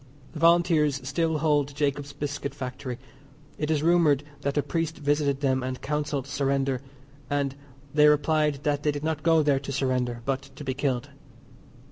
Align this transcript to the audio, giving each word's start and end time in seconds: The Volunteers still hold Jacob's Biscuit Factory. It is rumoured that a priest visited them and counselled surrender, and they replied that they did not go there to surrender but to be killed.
The 0.33 0.39
Volunteers 0.39 0.99
still 1.07 1.37
hold 1.37 1.75
Jacob's 1.75 2.11
Biscuit 2.11 2.55
Factory. 2.55 2.97
It 3.59 3.69
is 3.69 3.83
rumoured 3.83 4.23
that 4.41 4.57
a 4.57 4.63
priest 4.63 4.97
visited 4.97 5.41
them 5.41 5.61
and 5.61 5.79
counselled 5.79 6.25
surrender, 6.25 6.81
and 7.29 7.53
they 7.93 8.07
replied 8.07 8.61
that 8.63 8.81
they 8.81 8.91
did 8.91 9.03
not 9.03 9.21
go 9.21 9.43
there 9.43 9.59
to 9.59 9.71
surrender 9.71 10.23
but 10.25 10.41
to 10.55 10.63
be 10.63 10.73
killed. 10.73 11.11